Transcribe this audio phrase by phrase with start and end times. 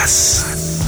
[0.00, 0.80] Bass.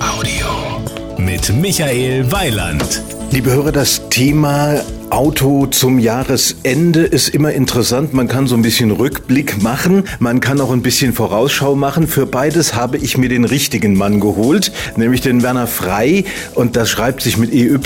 [0.00, 0.82] Audio.
[1.16, 3.02] Mit Michael Weiland.
[3.30, 8.14] Liebe Hörer, das Thema Auto zum Jahresende ist immer interessant.
[8.14, 10.04] Man kann so ein bisschen Rückblick machen.
[10.20, 12.06] Man kann auch ein bisschen Vorausschau machen.
[12.06, 16.24] Für beides habe ich mir den richtigen Mann geholt, nämlich den Werner Frei.
[16.54, 17.78] Und das schreibt sich mit EY.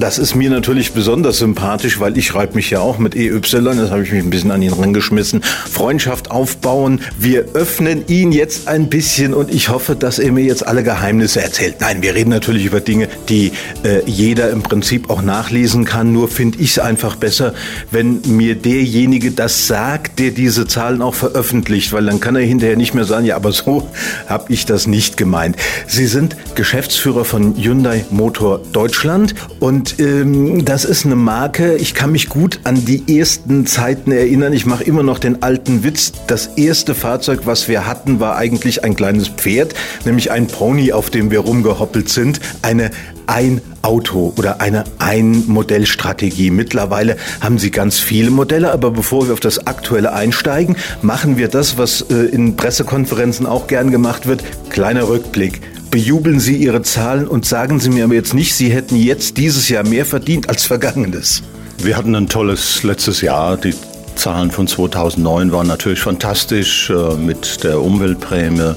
[0.00, 3.40] Das ist mir natürlich besonders sympathisch, weil ich schreibe mich ja auch mit EY.
[3.40, 5.42] Das habe ich mich ein bisschen an ihn rangeschmissen.
[5.42, 7.00] Freundschaft aufbauen.
[7.18, 11.42] Wir öffnen ihn jetzt ein bisschen und ich hoffe, dass er mir jetzt alle Geheimnisse
[11.42, 11.76] erzählt.
[11.80, 16.12] Nein, wir reden natürlich über Dinge, die äh, jeder im Prinzip auch nachlesen kann.
[16.12, 17.52] Nur finde finde ich es einfach besser,
[17.90, 22.76] wenn mir derjenige das sagt, der diese Zahlen auch veröffentlicht, weil dann kann er hinterher
[22.76, 23.88] nicht mehr sagen, ja, aber so
[24.28, 25.56] habe ich das nicht gemeint.
[25.88, 32.12] Sie sind Geschäftsführer von Hyundai Motor Deutschland und ähm, das ist eine Marke, ich kann
[32.12, 34.52] mich gut an die ersten Zeiten erinnern.
[34.52, 36.12] Ich mache immer noch den alten Witz.
[36.28, 41.10] Das erste Fahrzeug, was wir hatten, war eigentlich ein kleines Pferd, nämlich ein Pony, auf
[41.10, 42.40] dem wir rumgehoppelt sind.
[42.62, 42.90] Eine
[43.26, 46.50] ein Auto oder eine Ein-Modell-Strategie.
[46.50, 51.48] Mittlerweile haben sie ganz viele Modelle, aber bevor wir auf das Aktuelle einsteigen, machen wir
[51.48, 54.42] das, was äh, in Pressekonferenzen auch gern gemacht wird.
[54.70, 55.60] Kleiner Rückblick.
[55.90, 59.68] Bejubeln Sie Ihre Zahlen und sagen Sie mir aber jetzt nicht, Sie hätten jetzt dieses
[59.68, 61.42] Jahr mehr verdient als vergangenes.
[61.78, 63.56] Wir hatten ein tolles letztes Jahr.
[63.56, 63.74] Die
[64.16, 68.74] Zahlen von 2009 waren natürlich fantastisch äh, mit der Umweltprämie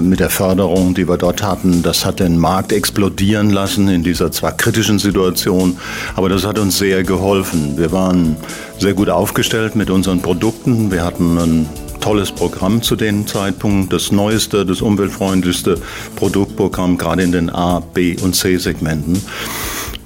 [0.00, 1.82] mit der Förderung, die wir dort hatten.
[1.82, 5.76] Das hat den Markt explodieren lassen in dieser zwar kritischen Situation,
[6.16, 7.76] aber das hat uns sehr geholfen.
[7.76, 8.36] Wir waren
[8.78, 10.90] sehr gut aufgestellt mit unseren Produkten.
[10.90, 11.68] Wir hatten ein
[12.00, 15.78] tolles Programm zu dem Zeitpunkt, das neueste, das umweltfreundlichste
[16.16, 19.22] Produktprogramm, gerade in den A, B und C-Segmenten.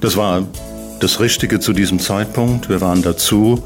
[0.01, 0.43] Das war
[0.99, 2.67] das Richtige zu diesem Zeitpunkt.
[2.67, 3.63] Wir waren dazu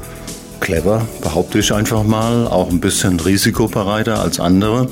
[0.60, 4.88] clever, behaupte ich einfach mal, auch ein bisschen risikobereiter als andere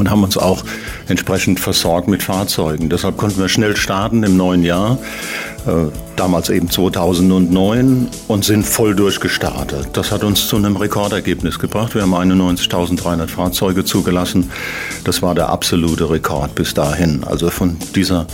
[0.00, 0.64] und haben uns auch
[1.08, 2.88] entsprechend versorgt mit Fahrzeugen.
[2.88, 4.98] Deshalb konnten wir schnell starten im neuen Jahr,
[5.66, 9.90] äh, damals eben 2009, und sind voll durchgestartet.
[9.92, 11.94] Das hat uns zu einem Rekordergebnis gebracht.
[11.94, 14.50] Wir haben 91.300 Fahrzeuge zugelassen.
[15.04, 17.22] Das war der absolute Rekord bis dahin.
[17.24, 18.26] Also von dieser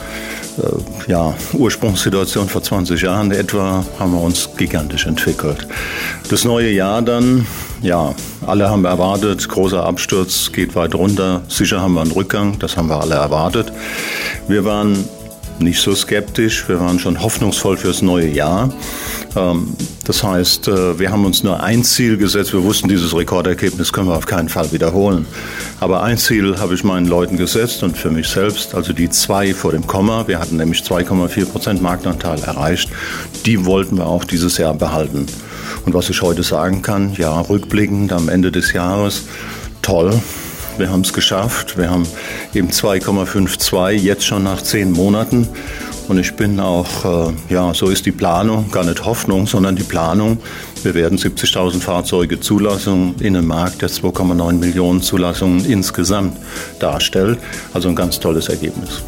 [1.06, 5.67] ja, Ursprungssituation vor 20 Jahren etwa haben wir uns gigantisch entwickelt.
[6.31, 7.47] Das neue Jahr dann,
[7.83, 8.15] ja,
[8.47, 11.43] alle haben erwartet, großer Absturz, geht weit runter.
[11.49, 13.72] Sicher haben wir einen Rückgang, das haben wir alle erwartet.
[14.49, 15.05] Wir waren
[15.61, 18.72] nicht so skeptisch, wir waren schon hoffnungsvoll fürs neue Jahr.
[19.37, 19.75] Ähm,
[20.05, 22.53] das heißt, äh, wir haben uns nur ein Ziel gesetzt.
[22.53, 25.27] Wir wussten, dieses Rekordergebnis können wir auf keinen Fall wiederholen.
[25.81, 29.55] Aber ein Ziel habe ich meinen Leuten gesetzt und für mich selbst, also die zwei
[29.55, 30.28] vor dem Komma.
[30.28, 32.91] Wir hatten nämlich 2,4 Prozent Marktanteil erreicht.
[33.45, 35.27] Die wollten wir auch dieses Jahr behalten.
[35.84, 39.25] Und was ich heute sagen kann, ja, rückblickend am Ende des Jahres,
[39.83, 40.12] toll.
[40.79, 41.79] Wir haben es geschafft.
[41.79, 42.07] Wir haben
[42.55, 45.49] eben 2,52 jetzt schon nach zehn Monaten.
[46.09, 49.83] Und ich bin auch, äh, ja, so ist die Planung, gar nicht Hoffnung, sondern die
[49.83, 50.39] Planung.
[50.83, 56.37] Wir werden 70.000 Fahrzeuge Zulassungen in einem Markt, der 2,9 Millionen Zulassungen insgesamt
[56.79, 57.39] darstellt.
[57.73, 59.03] Also ein ganz tolles Ergebnis.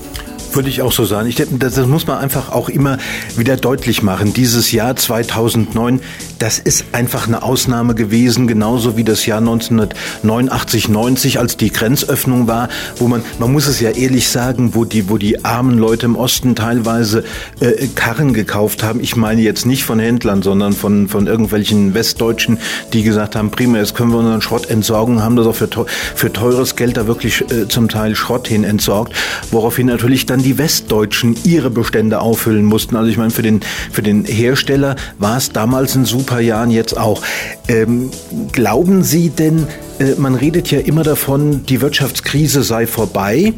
[0.53, 1.29] Würde ich auch so sagen.
[1.29, 2.99] Ich denke, das, das muss man einfach auch immer
[3.37, 4.33] wieder deutlich machen.
[4.33, 6.01] Dieses Jahr 2009,
[6.39, 12.47] das ist einfach eine Ausnahme gewesen, genauso wie das Jahr 1989, 90, als die Grenzöffnung
[12.47, 16.07] war, wo man, man muss es ja ehrlich sagen, wo die, wo die armen Leute
[16.07, 17.25] im Osten teilweise
[17.61, 19.01] äh, Karren gekauft haben.
[19.01, 22.59] Ich meine jetzt nicht von Händlern, sondern von, von irgendwelchen Westdeutschen,
[22.93, 25.69] die gesagt haben, prima, jetzt können wir unseren Schrott entsorgen, haben das auch für,
[26.15, 29.13] für teures Geld da wirklich äh, zum Teil Schrott hin entsorgt,
[29.51, 32.97] woraufhin natürlich dann dann die Westdeutschen ihre Bestände auffüllen mussten.
[32.97, 33.61] Also ich meine, für den,
[33.91, 37.23] für den Hersteller war es damals ein super Jahr und jetzt auch.
[37.67, 38.11] Ähm,
[38.53, 39.67] glauben Sie denn,
[39.99, 43.53] äh, man redet ja immer davon, die Wirtschaftskrise sei vorbei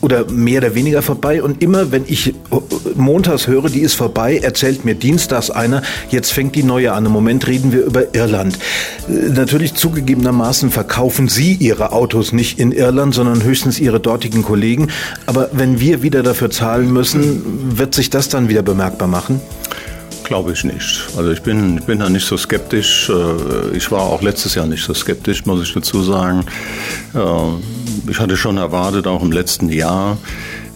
[0.00, 1.42] oder mehr oder weniger vorbei.
[1.42, 2.34] Und immer, wenn ich
[2.94, 7.06] montags höre, die ist vorbei, erzählt mir dienstags einer, jetzt fängt die neue an.
[7.06, 8.58] Im Moment reden wir über Irland.
[9.08, 14.88] Äh, natürlich zugegebenermaßen verkaufen Sie Ihre Autos nicht in Irland, sondern höchstens Ihre dortigen Kollegen.
[15.26, 19.40] Aber wenn wir wieder dafür zahlen müssen, wird sich das dann wieder bemerkbar machen?
[20.24, 21.02] Glaube ich nicht.
[21.18, 23.10] Also ich bin, ich bin da nicht so skeptisch.
[23.10, 26.46] Äh, ich war auch letztes Jahr nicht so skeptisch, muss ich dazu sagen
[28.08, 30.16] ich hatte schon erwartet, auch im letzten Jahr, äh,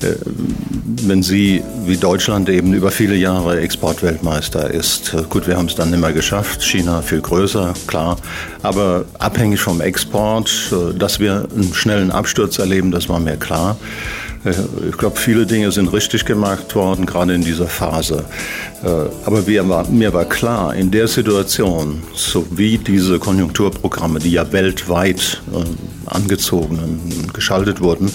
[0.01, 5.15] wenn sie wie Deutschland eben über viele Jahre Exportweltmeister ist.
[5.29, 8.17] Gut, wir haben es dann mehr geschafft, China viel größer, klar,
[8.63, 13.77] aber abhängig vom Export, äh, dass wir einen schnellen Absturz erleben, das war mir klar.
[14.45, 14.55] Äh,
[14.91, 18.25] ich glaube, viele Dinge sind richtig gemacht worden, gerade in dieser Phase.
[18.83, 18.89] Äh,
[19.25, 25.65] aber mir war klar, in der Situation, so wie diese Konjunkturprogramme, die ja weltweit äh,
[26.09, 28.11] angezogen und geschaltet wurden,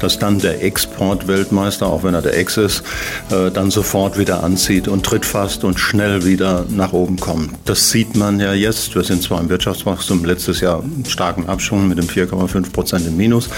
[0.00, 2.82] dass dann der Exportweltmeister, auch wenn er der Ex ist,
[3.30, 7.50] äh, dann sofort wieder anzieht und trittfast und schnell wieder nach oben kommt.
[7.64, 8.94] Das sieht man ja jetzt.
[8.94, 13.48] Wir sind zwar im Wirtschaftswachstum letztes Jahr starken Abschwung mit dem 4,5 Prozent im Minus,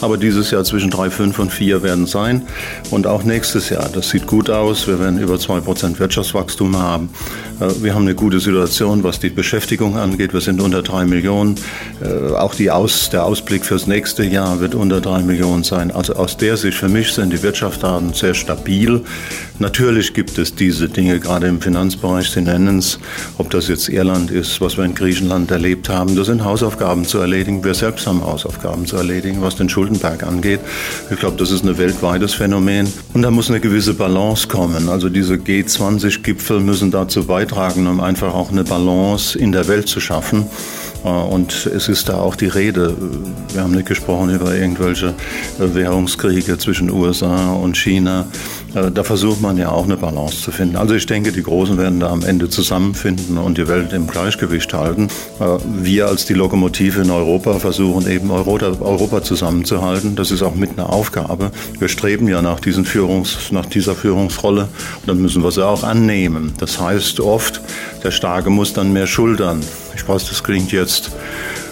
[0.00, 2.42] aber dieses Jahr zwischen 3,5 und 4 werden sein
[2.90, 3.88] und auch nächstes Jahr.
[3.92, 4.86] Das sieht gut aus.
[4.86, 7.10] Wir werden über 2 Prozent Wirtschaftswachstum haben.
[7.60, 10.32] Äh, wir haben eine gute Situation, was die Beschäftigung angeht.
[10.32, 11.56] Wir sind unter 3 Millionen.
[12.02, 15.90] Äh, auch die Aus, der Ausblick fürs nächste Jahr wird unter 3 Millionen sein.
[15.90, 19.00] Also aus der Sicht für mich sind die Wirtschaftsdaten sehr stabil.
[19.58, 22.30] Natürlich gibt es diese Dinge gerade im Finanzbereich.
[22.30, 23.00] Sie nennen es,
[23.36, 26.14] ob das jetzt Irland ist, was wir in Griechenland erlebt haben.
[26.14, 27.64] Das sind Hausaufgaben zu erledigen.
[27.64, 30.60] Wir selbst haben Hausaufgaben zu erledigen, was den Schuldenberg angeht.
[31.10, 32.86] Ich glaube, das ist ein weltweites Phänomen.
[33.14, 34.88] Und da muss eine gewisse Balance kommen.
[34.88, 39.98] Also diese G20-Gipfel müssen dazu beitragen, um einfach auch eine Balance in der Welt zu
[39.98, 40.46] schaffen.
[41.04, 42.94] Äh, und es ist da auch die Rede.
[43.52, 45.08] Wir haben nicht gesprochen über irgendwelche
[45.58, 48.26] äh, Währungskriege zwischen USA und China.
[48.74, 50.76] Äh, da versucht man ja auch eine Balance zu finden.
[50.76, 54.72] Also ich denke, die Großen werden da am Ende zusammenfinden und die Welt im Gleichgewicht
[54.72, 55.08] halten.
[55.66, 60.16] Wir als die Lokomotive in Europa versuchen eben Europa, zusammenzuhalten.
[60.16, 61.50] Das ist auch mit einer Aufgabe.
[61.78, 65.82] Wir streben ja nach, diesen Führungs, nach dieser Führungsrolle und dann müssen wir sie auch
[65.82, 66.52] annehmen.
[66.58, 67.60] Das heißt oft,
[68.02, 69.60] der Starke muss dann mehr schultern.
[69.96, 71.12] Ich weiß, das klingt jetzt,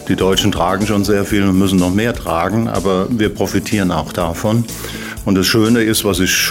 [0.08, 4.12] die Deutschen tragen schon sehr viel und müssen noch mehr tragen, aber wir profitieren auch
[4.12, 4.64] davon.
[5.24, 6.50] Und das Schöne ist, was ich,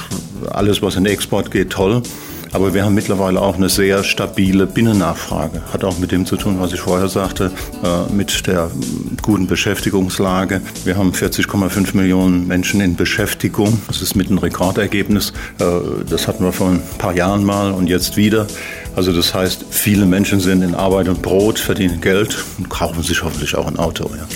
[0.51, 2.01] alles was in Export geht, toll.
[2.53, 5.61] Aber wir haben mittlerweile auch eine sehr stabile Binnennachfrage.
[5.71, 7.51] Hat auch mit dem zu tun, was ich vorher sagte,
[7.83, 8.69] äh, mit der
[9.21, 10.61] guten Beschäftigungslage.
[10.83, 13.81] Wir haben 40,5 Millionen Menschen in Beschäftigung.
[13.87, 15.31] Das ist mit ein Rekordergebnis.
[15.59, 15.65] Äh,
[16.09, 18.47] das hatten wir vor ein paar Jahren mal und jetzt wieder.
[18.95, 23.23] Also das heißt, viele Menschen sind in Arbeit und Brot, verdienen Geld und kaufen sich
[23.23, 24.09] hoffentlich auch ein Auto.
[24.15, 24.27] Ja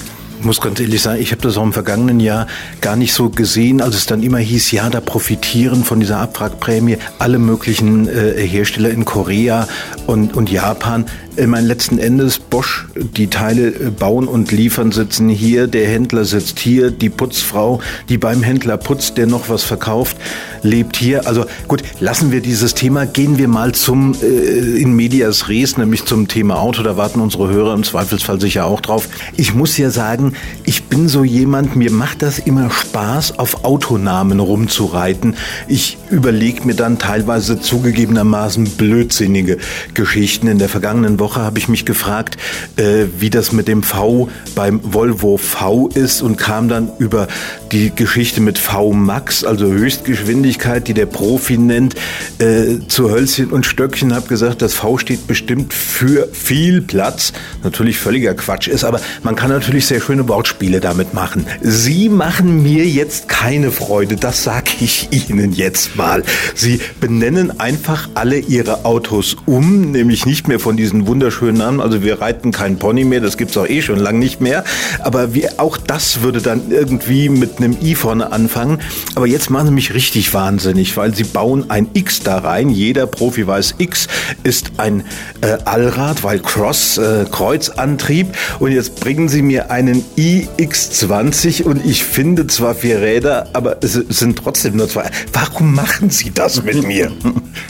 [0.41, 2.47] muss ganz ehrlich sagen, ich habe das auch im vergangenen Jahr
[2.81, 6.97] gar nicht so gesehen, als es dann immer hieß, ja, da profitieren von dieser Abwrackprämie
[7.19, 9.67] alle möglichen äh, Hersteller in Korea
[10.07, 11.05] und, und Japan.
[11.37, 16.23] Ich meine, letzten Endes Bosch, die Teile äh, bauen und liefern, sitzen hier, der Händler
[16.23, 20.15] sitzt hier, die Putzfrau, die beim Händler putzt, der noch was verkauft,
[20.63, 21.27] lebt hier.
[21.27, 26.05] Also gut, lassen wir dieses Thema, gehen wir mal zum äh, in medias res, nämlich
[26.05, 26.83] zum Thema Auto.
[26.83, 29.09] Da warten unsere Hörer im Zweifelsfall sicher auch drauf.
[29.35, 30.24] Ich muss ja sagen,
[30.63, 35.35] ich bin so jemand, mir macht das immer Spaß, auf Autonamen rumzureiten.
[35.67, 39.57] Ich überlege mir dann teilweise zugegebenermaßen blödsinnige
[39.93, 40.47] Geschichten.
[40.47, 42.37] In der vergangenen Woche habe ich mich gefragt,
[42.77, 47.27] äh, wie das mit dem V beim Volvo V ist und kam dann über
[47.71, 51.95] die Geschichte mit V Max, also Höchstgeschwindigkeit, die der Profi nennt,
[52.39, 54.13] äh, zu Hölzchen und Stöckchen.
[54.13, 57.33] Habe gesagt, das V steht bestimmt für viel Platz.
[57.63, 61.45] Natürlich völliger Quatsch ist, aber man kann natürlich sehr schöne Wortspiele damit machen.
[61.61, 66.23] Sie machen mir jetzt keine Freude, das sage ich Ihnen jetzt mal.
[66.53, 71.81] Sie benennen einfach alle Ihre Autos um, nämlich nicht mehr von diesen wunderschönen Namen.
[71.81, 74.63] Also wir reiten kein Pony mehr, das gibt's auch eh schon lang nicht mehr.
[75.03, 78.79] Aber wir, auch das würde dann irgendwie mit einem I vorne anfangen.
[79.15, 82.69] Aber jetzt machen Sie mich richtig wahnsinnig, weil Sie bauen ein X da rein.
[82.69, 84.07] Jeder Profi weiß, X
[84.43, 85.03] ist ein
[85.41, 88.27] äh, Allrad, weil Cross, äh, Kreuzantrieb.
[88.59, 93.93] Und jetzt bringen Sie mir einen iX20 und ich finde zwar vier Räder, aber es
[93.93, 95.09] sind trotzdem nur zwei.
[95.33, 97.11] Warum machen Sie das mit mir?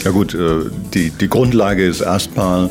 [0.04, 2.70] Ja gut, äh, die, die Grundlage ist erstmal,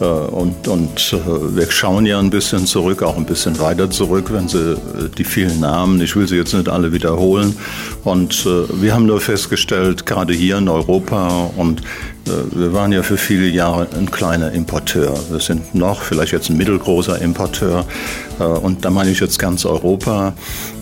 [0.00, 4.30] äh, und, und äh, wir schauen ja ein bisschen zurück, auch ein bisschen weiter zurück,
[4.30, 4.76] wenn Sie
[5.16, 7.56] die vielen Namen, ich will sie jetzt nicht alle wiederholen.
[8.02, 11.80] Und wir haben nur festgestellt, gerade hier in Europa und
[12.24, 15.14] wir waren ja für viele Jahre ein kleiner Importeur.
[15.30, 17.84] Wir sind noch vielleicht jetzt ein mittelgroßer Importeur.
[18.38, 20.32] Und da meine ich jetzt ganz Europa.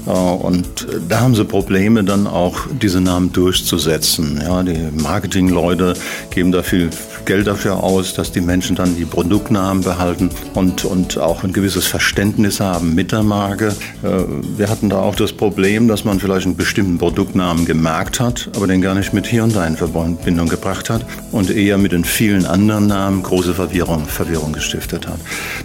[0.07, 4.41] Und da haben sie Probleme, dann auch diese Namen durchzusetzen.
[4.43, 5.95] Ja, die Marketingleute
[6.31, 6.91] geben da viel
[7.25, 11.87] Geld dafür aus, dass die Menschen dann die Produktnamen behalten und, und auch ein gewisses
[11.87, 13.69] Verständnis haben mit der Marke.
[14.03, 14.25] Äh,
[14.57, 18.67] wir hatten da auch das Problem, dass man vielleicht einen bestimmten Produktnamen gemerkt hat, aber
[18.67, 22.89] den gar nicht mit Hyundai in Verbindung gebracht hat und eher mit den vielen anderen
[22.89, 25.19] Namen große Verwirrung, Verwirrung gestiftet hat.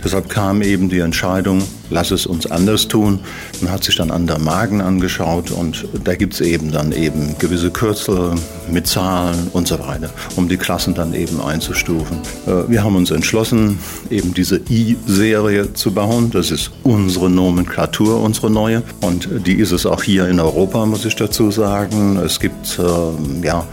[0.04, 3.20] Deshalb kam eben die Entscheidung, lass es uns anders tun.
[3.62, 7.72] Man hat sich dann andere Marken angeschaut und da gibt es eben dann eben gewisse
[7.72, 8.36] Kürzel
[8.72, 12.18] mit Zahlen und so weiter, um die Klassen dann eben einzustufen.
[12.46, 13.80] Äh, wir haben uns entschlossen,
[14.10, 16.32] eben diese I-Serie zu bauen.
[16.32, 18.84] Das ist unsere Nomenklatur, unsere neue.
[19.02, 22.18] Und die ist es auch hier in Europa, muss ich dazu sagen.
[22.18, 23.66] Es gibt, äh, ja,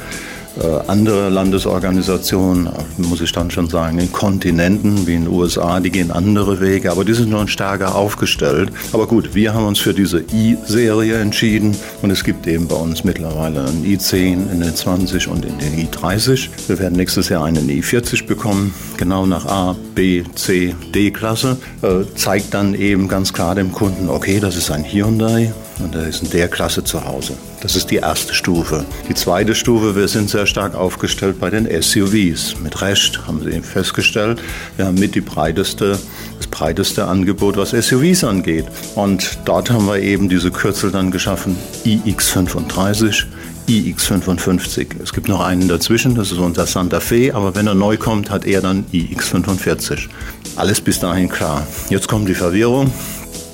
[0.87, 2.69] andere Landesorganisationen,
[2.99, 6.91] muss ich dann schon sagen, in Kontinenten wie in den USA, die gehen andere Wege,
[6.91, 8.71] aber die sind noch stärker aufgestellt.
[8.93, 13.05] Aber gut, wir haben uns für diese i-Serie entschieden und es gibt eben bei uns
[13.05, 16.49] mittlerweile einen i10, in den 20 und den i30.
[16.69, 21.57] Wir werden nächstes Jahr einen i40 bekommen, genau nach A, B, C, D-Klasse.
[21.83, 26.07] Äh, zeigt dann eben ganz klar dem Kunden, okay, das ist ein Hyundai, und er
[26.07, 27.35] ist in der Klasse zu Hause.
[27.61, 28.85] Das ist die erste Stufe.
[29.09, 32.57] Die zweite Stufe, wir sind sehr stark aufgestellt bei den SUVs.
[32.63, 34.41] Mit Recht haben Sie festgestellt,
[34.77, 35.99] wir haben mit die breiteste,
[36.37, 38.67] das breiteste Angebot, was SUVs angeht.
[38.95, 43.25] Und dort haben wir eben diese Kürzel dann geschaffen, iX35,
[43.69, 45.03] iX55.
[45.03, 48.31] Es gibt noch einen dazwischen, das ist unser Santa Fe, aber wenn er neu kommt,
[48.31, 50.09] hat er dann iX45.
[50.57, 51.67] Alles bis dahin klar.
[51.89, 52.93] Jetzt kommt die Verwirrung.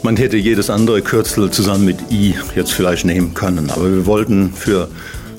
[0.03, 4.51] Man hätte jedes andere Kürzel zusammen mit i jetzt vielleicht nehmen können, aber wir wollten
[4.55, 4.89] für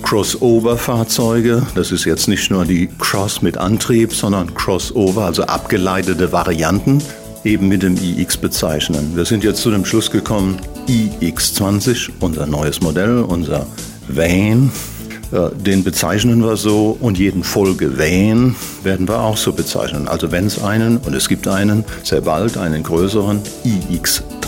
[0.03, 7.01] Crossover-Fahrzeuge, das ist jetzt nicht nur die Cross mit Antrieb, sondern Crossover, also abgeleitete Varianten,
[7.43, 9.13] eben mit dem iX bezeichnen.
[9.15, 13.65] Wir sind jetzt zu dem Schluss gekommen, iX20, unser neues Modell, unser
[14.07, 14.71] Van,
[15.65, 20.07] den bezeichnen wir so und jeden Folge Van werden wir auch so bezeichnen.
[20.07, 23.41] Also wenn es einen, und es gibt einen, sehr bald einen größeren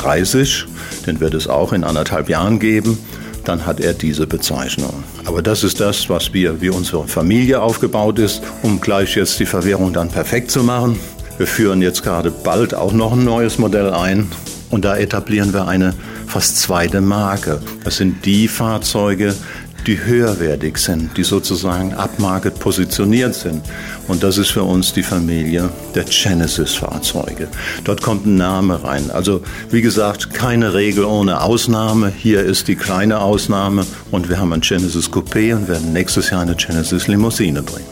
[0.03, 0.65] iX30,
[1.07, 2.97] den wird es auch in anderthalb Jahren geben,
[3.43, 5.03] dann hat er diese Bezeichnung.
[5.25, 9.45] Aber das ist das, was wir, wie unsere Familie aufgebaut ist, um gleich jetzt die
[9.45, 10.99] Verwirrung dann perfekt zu machen.
[11.37, 14.29] Wir führen jetzt gerade bald auch noch ein neues Modell ein
[14.69, 15.93] und da etablieren wir eine
[16.27, 17.61] fast zweite Marke.
[17.83, 19.35] Das sind die Fahrzeuge,
[19.87, 23.61] die höherwertig sind, die sozusagen upmarket positioniert sind.
[24.07, 27.47] Und das ist für uns die Familie der Genesis-Fahrzeuge.
[27.83, 29.11] Dort kommt ein Name rein.
[29.11, 32.11] Also wie gesagt, keine Regel ohne Ausnahme.
[32.15, 36.41] Hier ist die kleine Ausnahme und wir haben ein Genesis Coupé und werden nächstes Jahr
[36.41, 37.87] eine Genesis Limousine bringen.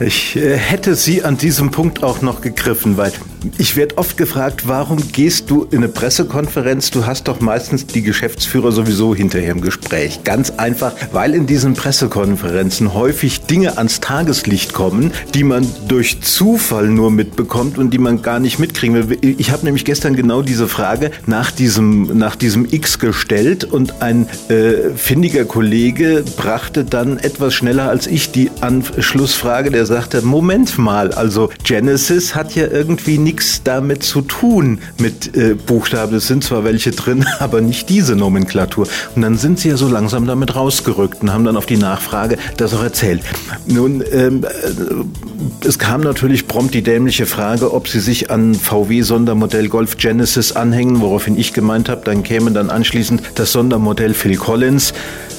[0.00, 3.12] Ich äh, hätte Sie an diesem Punkt auch noch gegriffen, weil
[3.58, 6.90] ich werde oft gefragt, warum gehst du in eine Pressekonferenz?
[6.90, 10.24] Du hast doch meistens die Geschäftsführer sowieso hinterher im Gespräch.
[10.24, 16.88] Ganz einfach, weil in diesen Pressekonferenzen häufig Dinge ans Tageslicht kommen, die man durch Zufall
[16.88, 19.18] nur mitbekommt und die man gar nicht mitkriegen will.
[19.38, 24.28] Ich habe nämlich gestern genau diese Frage nach diesem, nach diesem X gestellt und ein
[24.48, 31.12] äh, findiger Kollege brachte dann etwas schneller als ich die Anschlussfrage, der sagte, Moment mal,
[31.12, 33.31] also Genesis hat ja irgendwie nichts
[33.64, 36.16] damit zu tun mit äh, Buchstaben.
[36.16, 38.86] Es sind zwar welche drin, aber nicht diese Nomenklatur.
[39.14, 42.38] Und dann sind sie ja so langsam damit rausgerückt und haben dann auf die Nachfrage
[42.56, 43.22] das auch erzählt.
[43.66, 49.02] Nun, ähm, äh, es kam natürlich prompt die dämliche Frage, ob sie sich an VW
[49.02, 54.36] Sondermodell Golf Genesis anhängen, woraufhin ich gemeint habe, dann käme dann anschließend das Sondermodell Phil
[54.36, 54.92] Collins.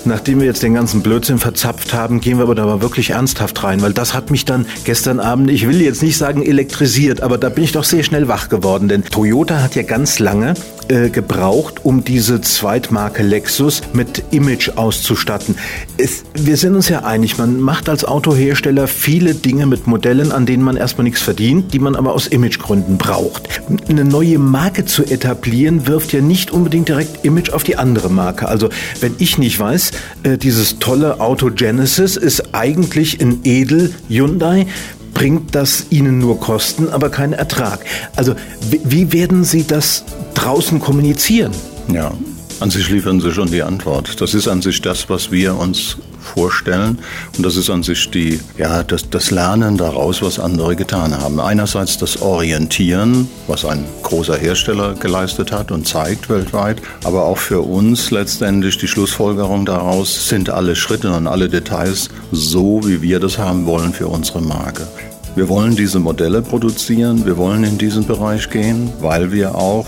[0.06, 3.64] Nachdem wir jetzt den ganzen Blödsinn verzapft haben, gehen wir aber da mal wirklich ernsthaft
[3.64, 7.38] rein, weil das hat mich dann gestern Abend, ich will jetzt nicht sagen elektrisiert, aber
[7.38, 10.56] da bin ich doch sehr schnell wach geworden, denn Toyota hat ja ganz lange
[10.90, 15.56] äh, gebraucht, um diese Zweitmarke Lexus mit Image auszustatten.
[15.98, 20.46] Es, wir sind uns ja einig, man macht als Autohersteller viele Dinge mit Modellen, an
[20.46, 23.50] denen man erstmal nichts verdient, die man aber aus Imagegründen braucht.
[23.88, 28.48] Eine neue Marke zu etablieren, wirft ja nicht unbedingt direkt Image auf die andere Marke.
[28.48, 29.92] Also wenn ich nicht weiß,
[30.24, 34.68] äh, dieses tolle Auto Genesis ist eigentlich ein Edel Hyundai,
[35.14, 37.80] bringt das Ihnen nur Kosten, aber keinen Ertrag.
[38.16, 38.36] Also
[38.70, 40.04] wie werden Sie das
[40.34, 41.52] draußen kommunizieren?
[41.92, 42.12] Ja,
[42.60, 44.20] an sich liefern Sie schon die Antwort.
[44.22, 47.00] Das ist an sich das, was wir uns vorstellen.
[47.38, 51.40] Und das ist an sich die, ja, das, das Lernen daraus, was andere getan haben.
[51.40, 57.62] Einerseits das Orientieren, was ein großer Hersteller geleistet hat und zeigt weltweit, aber auch für
[57.62, 63.38] uns letztendlich die Schlussfolgerung daraus sind alle Schritte und alle Details so, wie wir das
[63.38, 64.88] haben wollen für unsere Marke.
[65.36, 69.88] Wir wollen diese Modelle produzieren, wir wollen in diesen Bereich gehen, weil wir auch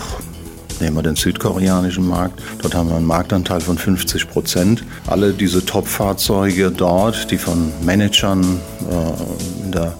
[0.80, 2.40] Nehmen wir den südkoreanischen Markt.
[2.60, 4.84] Dort haben wir einen Marktanteil von 50 Prozent.
[5.06, 9.94] Alle diese Top-Fahrzeuge dort, die von Managern äh, in, der,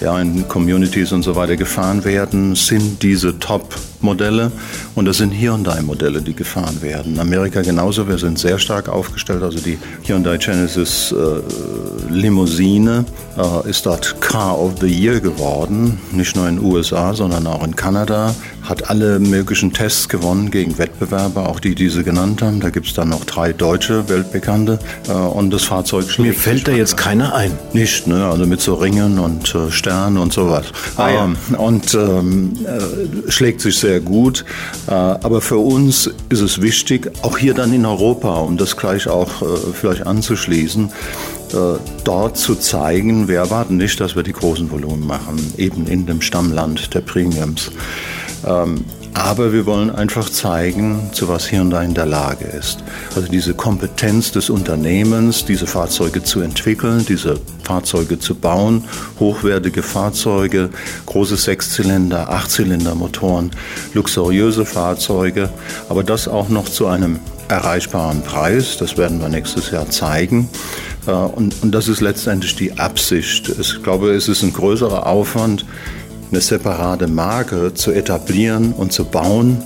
[0.00, 3.38] ja, in Communities und so weiter gefahren werden, sind diese
[3.98, 4.52] Top-Modelle.
[4.94, 7.14] Und das sind Hyundai-Modelle, die gefahren werden.
[7.14, 8.08] In Amerika genauso.
[8.08, 9.42] Wir sind sehr stark aufgestellt.
[9.42, 13.04] Also die Hyundai Genesis äh, Limousine
[13.36, 15.98] äh, ist dort Car of the Year geworden.
[16.12, 20.76] Nicht nur in den USA, sondern auch in Kanada hat alle möglichen Tests gewonnen gegen
[20.76, 22.60] Wettbewerber, auch die, die Sie genannt haben.
[22.60, 24.78] Da gibt es dann noch drei deutsche Weltbekannte
[25.08, 27.52] äh, und das Fahrzeug schlägt Mir fällt da jetzt keiner ein.
[27.72, 28.26] Nicht, ne?
[28.26, 30.66] also mit so Ringen und äh, Sternen und sowas.
[30.96, 31.24] Ah, ja.
[31.24, 34.44] ähm, und ähm, äh, schlägt sich sehr sehr gut.
[34.86, 39.08] Äh, aber für uns ist es wichtig, auch hier dann in Europa, um das gleich
[39.08, 40.90] auch äh, vielleicht anzuschließen,
[41.54, 46.04] äh, dort zu zeigen, wir erwarten nicht, dass wir die großen Volumen machen, eben in
[46.04, 47.70] dem Stammland der Premiums.
[49.14, 52.84] Aber wir wollen einfach zeigen, zu was Hyundai in der Lage ist.
[53.14, 58.84] Also diese Kompetenz des Unternehmens, diese Fahrzeuge zu entwickeln, diese Fahrzeuge zu bauen,
[59.18, 60.70] hochwertige Fahrzeuge,
[61.06, 63.50] große Sechszylinder, Achtzylindermotoren,
[63.92, 65.50] luxuriöse Fahrzeuge,
[65.88, 68.76] aber das auch noch zu einem erreichbaren Preis.
[68.78, 70.48] Das werden wir nächstes Jahr zeigen.
[71.06, 73.48] Äh, und das ist letztendlich die Absicht.
[73.48, 75.64] Ich glaube, es ist ein größerer Aufwand,
[76.30, 79.62] eine separate Marke zu etablieren und zu bauen.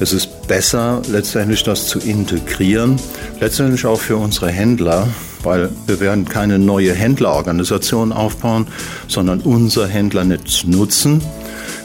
[0.00, 2.96] Es ist besser, letztendlich das zu integrieren,
[3.40, 5.08] letztendlich auch für unsere Händler,
[5.42, 8.66] weil wir werden keine neue Händlerorganisation aufbauen,
[9.08, 11.22] sondern unser Händlernetz nutzen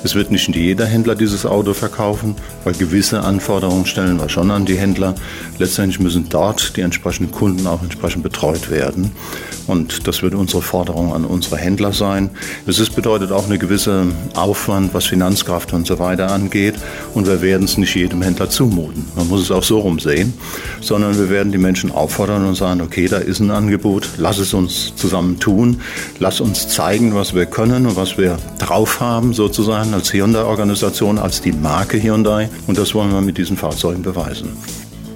[0.01, 4.65] es wird nicht jeder Händler dieses Auto verkaufen, weil gewisse Anforderungen stellen wir schon an
[4.65, 5.13] die Händler.
[5.57, 9.11] Letztendlich müssen dort die entsprechenden Kunden auch entsprechend betreut werden.
[9.67, 12.31] Und das wird unsere Forderung an unsere Händler sein.
[12.65, 16.75] Es ist, bedeutet auch eine gewisse Aufwand, was Finanzkraft und so weiter angeht.
[17.13, 19.05] Und wir werden es nicht jedem Händler zumuten.
[19.15, 20.33] Man muss es auch so rumsehen.
[20.81, 24.53] Sondern wir werden die Menschen auffordern und sagen, okay, da ist ein Angebot, lass es
[24.53, 25.81] uns zusammen tun.
[26.19, 31.41] Lass uns zeigen, was wir können und was wir drauf haben sozusagen als Hyundai-Organisation, als
[31.41, 32.49] die Marke Hyundai.
[32.67, 34.49] Und das wollen wir mit diesen Fahrzeugen beweisen.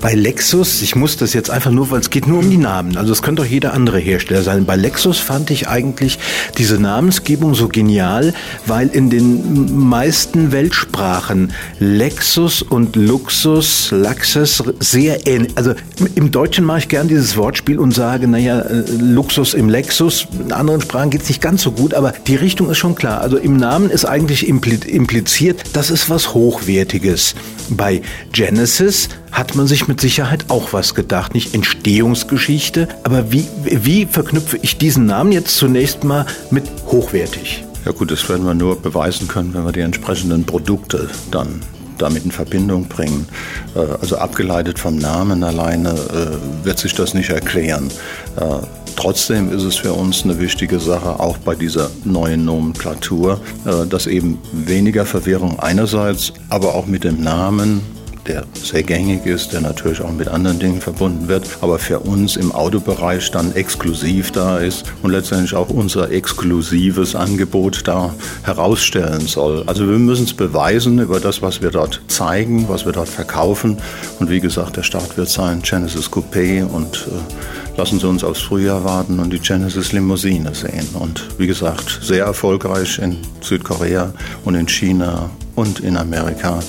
[0.03, 2.97] Bei Lexus, ich muss das jetzt einfach nur, weil es geht nur um die Namen.
[2.97, 4.65] Also es könnte auch jeder andere Hersteller sein.
[4.65, 6.19] Bei Lexus fand ich eigentlich
[6.57, 8.33] diese Namensgebung so genial,
[8.65, 15.53] weil in den meisten Weltsprachen Lexus und Luxus, Laxus sehr ähnlich.
[15.55, 15.73] Also
[16.15, 20.27] im Deutschen mache ich gern dieses Wortspiel und sage, naja, äh, Luxus im Lexus.
[20.37, 23.21] In anderen Sprachen geht es nicht ganz so gut, aber die Richtung ist schon klar.
[23.21, 27.35] Also im Namen ist eigentlich impliziert, das ist was Hochwertiges.
[27.69, 28.01] Bei
[28.33, 31.33] Genesis hat man sich mit Sicherheit auch was gedacht.
[31.33, 37.65] Nicht Entstehungsgeschichte, aber wie, wie verknüpfe ich diesen Namen jetzt zunächst mal mit hochwertig?
[37.83, 41.61] Ja gut, das werden wir nur beweisen können, wenn wir die entsprechenden Produkte dann
[41.97, 43.27] damit in Verbindung bringen.
[43.75, 47.89] Äh, also abgeleitet vom Namen alleine äh, wird sich das nicht erklären.
[48.37, 53.41] Äh, trotzdem ist es für uns eine wichtige Sache, auch bei dieser neuen Nomenklatur,
[53.89, 57.81] dass eben weniger Verwirrung einerseits, aber auch mit dem Namen
[58.27, 62.35] der sehr gängig ist, der natürlich auch mit anderen Dingen verbunden wird, aber für uns
[62.35, 69.63] im Autobereich dann exklusiv da ist und letztendlich auch unser exklusives Angebot da herausstellen soll.
[69.67, 73.77] Also wir müssen es beweisen über das, was wir dort zeigen, was wir dort verkaufen.
[74.19, 78.41] Und wie gesagt, der Start wird sein Genesis Coupé und äh, lassen Sie uns aufs
[78.41, 80.87] Frühjahr warten und die Genesis Limousine sehen.
[80.93, 84.13] Und wie gesagt, sehr erfolgreich in Südkorea
[84.45, 86.59] und in China und in Amerika.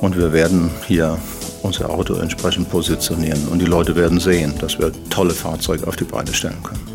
[0.00, 1.18] Und wir werden hier
[1.62, 3.48] unser Auto entsprechend positionieren.
[3.48, 6.89] Und die Leute werden sehen, dass wir tolle Fahrzeuge auf die Beine stellen können.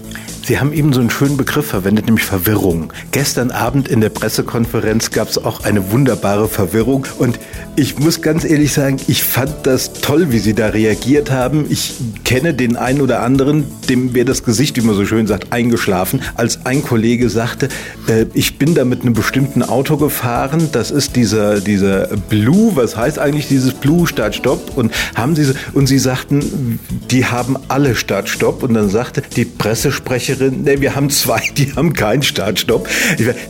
[0.45, 2.93] Sie haben eben so einen schönen Begriff verwendet, nämlich Verwirrung.
[3.09, 7.07] Gestern Abend in der Pressekonferenz gab es auch eine wunderbare Verwirrung.
[7.17, 7.39] Und
[7.75, 11.65] ich muss ganz ehrlich sagen, ich fand das toll, wie Sie da reagiert haben.
[11.71, 15.51] Ich kenne den einen oder anderen, dem wäre das Gesicht, wie man so schön sagt,
[15.51, 17.69] eingeschlafen, als ein Kollege sagte,
[18.07, 22.95] äh, ich bin da mit einem bestimmten Auto gefahren, das ist dieser, dieser Blue, was
[22.95, 26.79] heißt eigentlich dieses Blue Start-Stopp und haben Sie, und Sie sagten,
[27.09, 31.73] die haben alle Start-Stopp und dann sagte die Pressesprecherin, Sprecherin, nee, wir haben zwei, die
[31.75, 32.87] haben keinen Startstopp.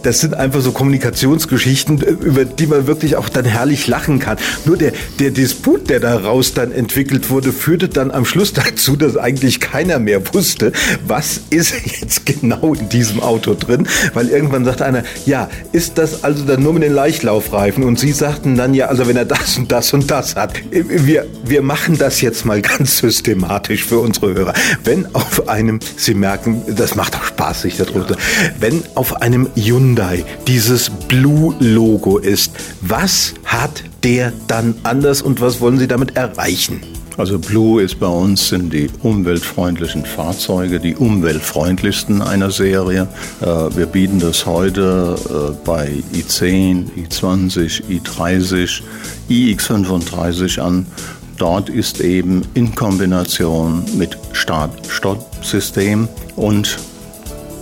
[0.04, 4.38] Das sind einfach so Kommunikationsgeschichten, über die man wirklich auch dann herrlich lachen kann.
[4.66, 9.18] Nur der, der Disput, der daraus dann entwickelt wurde, führte dann am Schluss dazu, dass
[9.18, 10.72] eigentlich keiner mehr wusste,
[11.08, 16.24] was ist jetzt genau in diesem Auto drin, weil irgendwann sagte einer, ja, ist das
[16.24, 17.84] also dann nur mit den Leichtlaufreifen?
[17.84, 21.26] Und sie sagten dann, ja, also wenn er das und das und das hat, wir,
[21.44, 24.54] wir machen das jetzt mal ganz systematisch für unsere Hörer.
[24.84, 28.16] Wenn auf einem, Sie merken, das macht auch Spaß, sich darüber.
[28.60, 35.78] Wenn auf einem Hyundai dieses Blue-Logo ist, was hat der dann anders und was wollen
[35.78, 36.82] Sie damit erreichen?
[37.18, 43.08] Also Blue ist bei uns sind die umweltfreundlichen Fahrzeuge, die umweltfreundlichsten einer Serie.
[43.42, 48.82] Äh, wir bieten das heute äh, bei i10, i20, i30,
[49.30, 50.88] iX35 an.
[51.38, 56.78] Dort ist eben in Kombination mit Start-Stopp-System und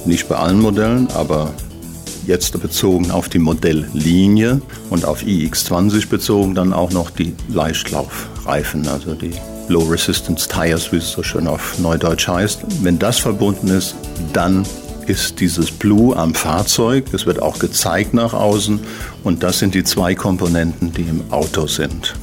[0.05, 1.51] nicht bei allen Modellen, aber
[2.27, 9.15] jetzt bezogen auf die Modelllinie und auf iX20 bezogen dann auch noch die Leichtlaufreifen, also
[9.15, 9.33] die
[9.69, 12.61] Low Resistance Tires, wie es so schön auf Neudeutsch heißt.
[12.81, 13.95] Wenn das verbunden ist,
[14.33, 14.65] dann
[15.07, 17.05] ist dieses Blue am Fahrzeug.
[17.13, 18.79] Es wird auch gezeigt nach außen.
[19.23, 22.13] Und das sind die zwei Komponenten, die im Auto sind.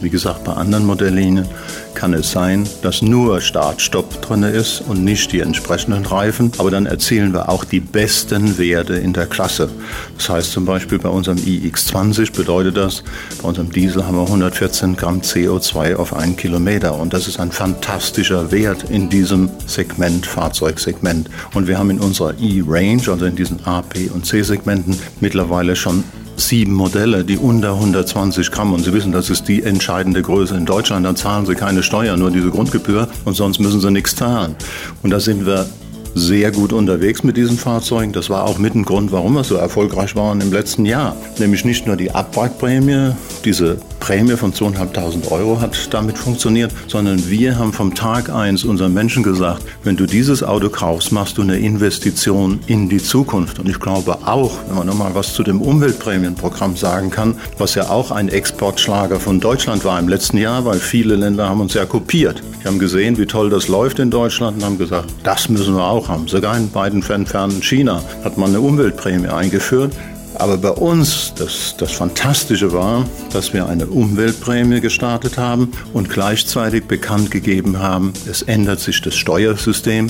[0.00, 1.46] Wie gesagt, bei anderen Modelllinien
[1.94, 6.52] kann es sein, dass nur Start-Stopp drin ist und nicht die entsprechenden Reifen.
[6.56, 9.68] Aber dann erzielen wir auch die besten Werte in der Klasse.
[10.16, 13.02] Das heißt zum Beispiel bei unserem iX20 bedeutet das,
[13.42, 16.94] bei unserem Diesel haben wir 114 Gramm CO2 auf einen Kilometer.
[16.98, 21.28] Und das ist ein fantastischer Wert in diesem Segment, Fahrzeugsegment.
[21.52, 26.04] Und wir haben in unserer E-Range, also in diesen A, B und C-Segmenten, mittlerweile schon
[26.48, 30.66] sieben Modelle, die unter 120 Gramm und Sie wissen, das ist die entscheidende Größe in
[30.66, 33.08] Deutschland, dann zahlen Sie keine Steuer, nur diese Grundgebühr.
[33.24, 34.56] Und sonst müssen Sie nichts zahlen.
[35.02, 35.66] Und da sind wir
[36.14, 38.12] sehr gut unterwegs mit diesen Fahrzeugen.
[38.12, 41.16] Das war auch mit ein Grund, warum wir so erfolgreich waren im letzten Jahr.
[41.38, 43.12] Nämlich nicht nur die Abwrackprämie,
[43.44, 48.94] diese Prämie von 2.500 Euro hat damit funktioniert, sondern wir haben vom Tag eins unseren
[48.94, 53.58] Menschen gesagt, wenn du dieses Auto kaufst, machst du eine Investition in die Zukunft.
[53.58, 57.90] Und ich glaube auch, wenn man nochmal was zu dem Umweltprämienprogramm sagen kann, was ja
[57.90, 61.84] auch ein Exportschlager von Deutschland war im letzten Jahr, weil viele Länder haben uns ja
[61.84, 62.42] kopiert.
[62.62, 65.84] Die haben gesehen, wie toll das läuft in Deutschland und haben gesagt, das müssen wir
[65.84, 66.28] auch haben.
[66.28, 69.92] Sogar in beiden entfernten China hat man eine Umweltprämie eingeführt.
[70.40, 76.84] Aber bei uns, das, das Fantastische war, dass wir eine Umweltprämie gestartet haben und gleichzeitig
[76.84, 80.06] bekannt gegeben haben, es ändert sich das Steuersystem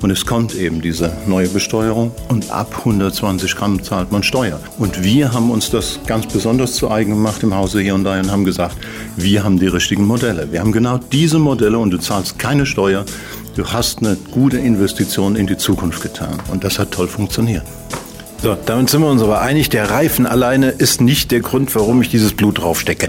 [0.00, 4.58] und es kommt eben diese neue Besteuerung und ab 120 Gramm zahlt man Steuer.
[4.78, 8.18] Und wir haben uns das ganz besonders zu eigen gemacht im Hause hier und da
[8.18, 8.76] und haben gesagt,
[9.16, 10.50] wir haben die richtigen Modelle.
[10.50, 13.04] Wir haben genau diese Modelle und du zahlst keine Steuer.
[13.54, 16.40] Du hast eine gute Investition in die Zukunft getan.
[16.50, 17.62] Und das hat toll funktioniert.
[18.42, 22.02] So, damit sind wir uns aber einig, der Reifen alleine ist nicht der Grund, warum
[22.02, 23.08] ich dieses Blut draufstecke.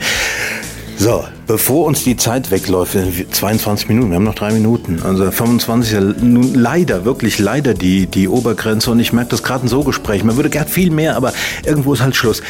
[0.98, 2.96] So, bevor uns die Zeit wegläuft,
[3.32, 8.06] 22 Minuten, wir haben noch drei Minuten, also 25 ist nun leider, wirklich leider die,
[8.06, 10.28] die Obergrenze und ich merke das gerade in so Gesprächen.
[10.28, 11.34] Man würde gern viel mehr, aber
[11.66, 12.42] irgendwo ist halt Schluss.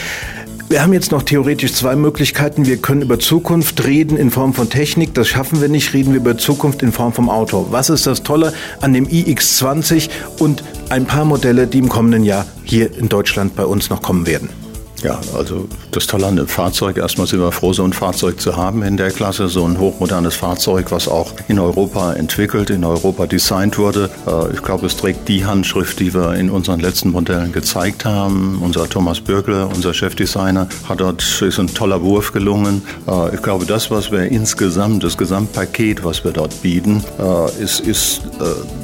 [0.67, 2.65] Wir haben jetzt noch theoretisch zwei Möglichkeiten.
[2.65, 5.13] Wir können über Zukunft reden in Form von Technik.
[5.13, 5.93] Das schaffen wir nicht.
[5.93, 7.67] Reden wir über Zukunft in Form vom Auto.
[7.69, 8.51] Was ist das Tolle
[8.81, 13.65] an dem iX20 und ein paar Modelle, die im kommenden Jahr hier in Deutschland bei
[13.65, 14.64] uns noch kommen werden?
[15.05, 18.57] Ja, also das Tolle an dem Fahrzeug, erstmal sind wir froh, so ein Fahrzeug zu
[18.57, 23.27] haben in der Klasse, so ein hochmodernes Fahrzeug, was auch in Europa entwickelt, in Europa
[23.27, 24.09] designt wurde.
[24.25, 28.59] Äh, ich glaube, es trägt die Handschrift, die wir in unseren letzten Modellen gezeigt haben.
[28.63, 32.81] Unser Thomas Bürgle, unser Chefdesigner, hat dort, ist ein toller Wurf gelungen.
[33.07, 37.79] Äh, ich glaube, das, was wir insgesamt, das Gesamtpaket, was wir dort bieten, äh, ist,
[37.81, 38.21] ist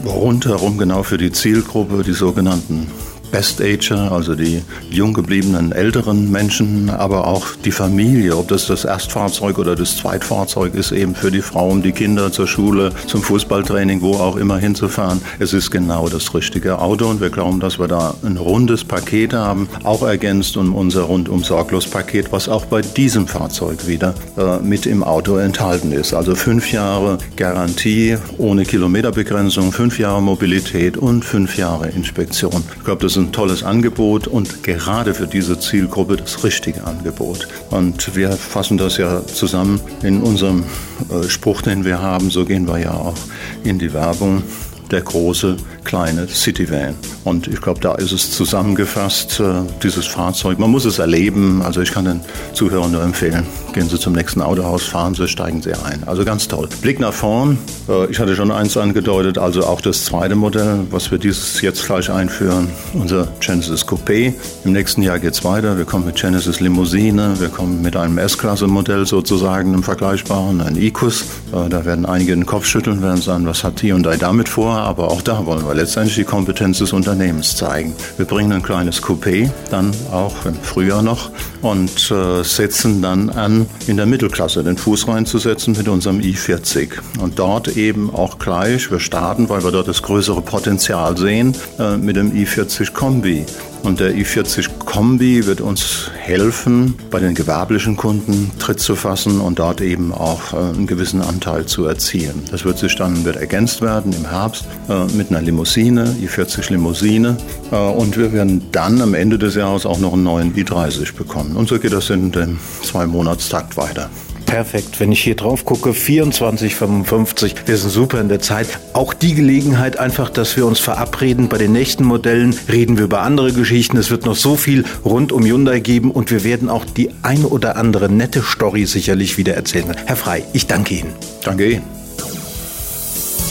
[0.05, 2.91] rundherum genau für die Zielgruppe, die sogenannten
[3.31, 8.83] Best Ager, also die jung gebliebenen älteren Menschen, aber auch die Familie, ob das das
[8.83, 14.01] Erstfahrzeug oder das Zweitfahrzeug ist, eben für die Frauen, die Kinder zur Schule, zum Fußballtraining,
[14.01, 15.21] wo auch immer hinzufahren.
[15.39, 19.33] Es ist genau das richtige Auto und wir glauben, dass wir da ein rundes Paket
[19.33, 24.59] haben, auch ergänzt um unser rundum sorglos Paket, was auch bei diesem Fahrzeug wieder äh,
[24.59, 26.13] mit im Auto enthalten ist.
[26.13, 32.63] Also fünf Jahre Garantie ohne Kilometerbegrenzung, fünf Jahre Mobilität und fünf Jahre Inspektion.
[32.77, 37.47] Ich glaube, das ist ein tolles Angebot und gerade für diese Zielgruppe das richtige Angebot.
[37.69, 40.63] Und wir fassen das ja zusammen in unserem
[41.09, 42.29] äh, Spruch, den wir haben.
[42.29, 43.17] So gehen wir ja auch
[43.63, 44.43] in die Werbung.
[44.89, 46.95] Der große kleine Cityvan.
[47.23, 50.59] Und ich glaube, da ist es zusammengefasst, äh, dieses Fahrzeug.
[50.59, 51.61] Man muss es erleben.
[51.61, 52.21] Also ich kann den
[52.53, 56.03] Zuhörern nur empfehlen, gehen Sie zum nächsten Autohaus, fahren Sie, steigen Sie ein.
[56.05, 56.67] Also ganz toll.
[56.81, 57.57] Blick nach vorn.
[57.87, 61.85] Äh, ich hatte schon eins angedeutet, also auch das zweite Modell, was wir dieses jetzt
[61.85, 64.33] gleich einführen, unser Genesis Coupé.
[64.63, 65.77] Im nächsten Jahr geht es weiter.
[65.77, 71.23] Wir kommen mit Genesis Limousine, wir kommen mit einem S-Klasse-Modell sozusagen, einem vergleichbaren, ein Icus.
[71.53, 74.77] Äh, da werden einige den Kopf schütteln, werden sagen, was hat Hyundai damit vor?
[74.77, 77.95] Aber auch da wollen wir wir letztendlich die Kompetenz des Unternehmens zeigen.
[78.17, 81.31] Wir bringen ein kleines Coupé, dann auch im Frühjahr noch,
[81.61, 86.89] und äh, setzen dann an, in der Mittelklasse den Fuß reinzusetzen mit unserem i40.
[87.21, 91.95] Und dort eben auch gleich, wir starten, weil wir dort das größere Potenzial sehen, äh,
[91.95, 93.45] mit dem i40 Kombi.
[93.83, 99.59] Und der i40 Kombi wird uns helfen, bei den gewerblichen Kunden Tritt zu fassen und
[99.59, 102.43] dort eben auch äh, einen gewissen Anteil zu erzielen.
[102.51, 107.37] Das wird sich dann wird ergänzt werden im Herbst äh, mit einer Limousine, i40 Limousine.
[107.71, 111.55] Äh, und wir werden dann am Ende des Jahres auch noch einen neuen i30 bekommen.
[111.55, 114.09] Und so geht das in dem Zwei-Monatstakt weiter
[114.51, 114.99] perfekt.
[114.99, 118.67] Wenn ich hier drauf gucke, 24, 55, wir sind super in der Zeit.
[118.93, 121.47] Auch die Gelegenheit einfach, dass wir uns verabreden.
[121.47, 123.95] Bei den nächsten Modellen reden wir über andere Geschichten.
[123.97, 127.45] Es wird noch so viel rund um Hyundai geben und wir werden auch die ein
[127.45, 129.95] oder andere nette Story sicherlich wieder erzählen.
[130.05, 131.13] Herr Frei, ich danke Ihnen.
[131.43, 131.83] Danke Ihnen.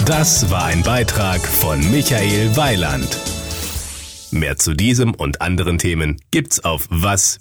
[0.04, 3.18] Das war ein Beitrag von Michael Weiland.
[4.30, 7.40] Mehr zu diesem und anderen Themen gibt's auf was-audio.de.